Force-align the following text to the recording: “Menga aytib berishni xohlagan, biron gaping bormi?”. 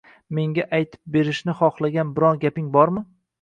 “Menga 0.37 0.63
aytib 0.77 1.11
berishni 1.17 1.55
xohlagan, 1.59 2.15
biron 2.17 2.41
gaping 2.47 2.73
bormi?”. 2.79 3.07